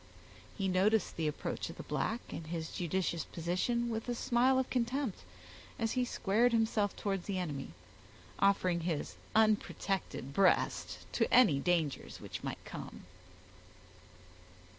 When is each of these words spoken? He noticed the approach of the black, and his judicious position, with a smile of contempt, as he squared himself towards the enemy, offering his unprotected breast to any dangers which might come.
He 0.57 0.67
noticed 0.67 1.15
the 1.15 1.27
approach 1.27 1.69
of 1.69 1.77
the 1.77 1.83
black, 1.83 2.21
and 2.31 2.47
his 2.47 2.71
judicious 2.71 3.23
position, 3.23 3.87
with 3.87 4.09
a 4.09 4.15
smile 4.15 4.57
of 4.57 4.71
contempt, 4.71 5.19
as 5.77 5.91
he 5.91 6.03
squared 6.05 6.53
himself 6.53 6.95
towards 6.95 7.27
the 7.27 7.37
enemy, 7.37 7.75
offering 8.39 8.79
his 8.79 9.13
unprotected 9.35 10.33
breast 10.33 11.05
to 11.13 11.31
any 11.31 11.59
dangers 11.59 12.19
which 12.19 12.43
might 12.43 12.65
come. 12.65 13.05